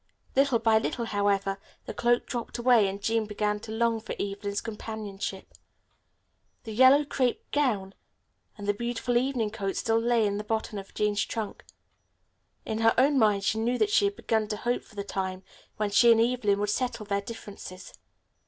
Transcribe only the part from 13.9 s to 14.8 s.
she had begun to